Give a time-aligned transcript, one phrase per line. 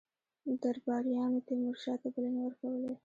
[0.63, 2.93] درباریانو تیمورشاه ته بلنې ورکولې.